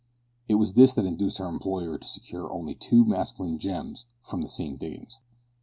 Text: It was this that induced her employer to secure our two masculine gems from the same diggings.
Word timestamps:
It 0.47 0.55
was 0.55 0.73
this 0.73 0.93
that 0.95 1.05
induced 1.05 1.37
her 1.37 1.47
employer 1.47 1.95
to 1.99 2.07
secure 2.07 2.51
our 2.51 2.73
two 2.73 3.05
masculine 3.05 3.59
gems 3.59 4.07
from 4.23 4.41
the 4.41 4.49
same 4.49 4.77
diggings. 4.77 5.19